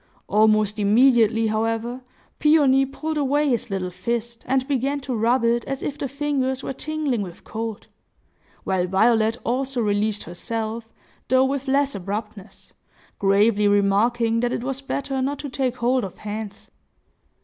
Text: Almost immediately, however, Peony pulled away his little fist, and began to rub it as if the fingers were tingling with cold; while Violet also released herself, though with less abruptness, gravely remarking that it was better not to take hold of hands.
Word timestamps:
Almost 0.27 0.79
immediately, 0.79 1.45
however, 1.45 2.01
Peony 2.39 2.87
pulled 2.87 3.19
away 3.19 3.47
his 3.49 3.69
little 3.69 3.91
fist, 3.91 4.43
and 4.47 4.67
began 4.67 4.99
to 5.01 5.13
rub 5.13 5.43
it 5.45 5.63
as 5.65 5.83
if 5.83 5.95
the 5.95 6.07
fingers 6.07 6.63
were 6.63 6.73
tingling 6.73 7.21
with 7.21 7.43
cold; 7.43 7.85
while 8.63 8.87
Violet 8.87 9.37
also 9.43 9.79
released 9.79 10.23
herself, 10.23 10.91
though 11.27 11.45
with 11.45 11.67
less 11.67 11.93
abruptness, 11.93 12.73
gravely 13.19 13.67
remarking 13.67 14.39
that 14.39 14.51
it 14.51 14.63
was 14.63 14.81
better 14.81 15.21
not 15.21 15.37
to 15.37 15.49
take 15.49 15.75
hold 15.77 16.03
of 16.03 16.17
hands. 16.17 16.71